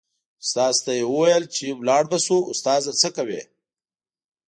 [0.43, 3.41] استاد ته یې و ویل چې لاړ به شو استاده څه کوې.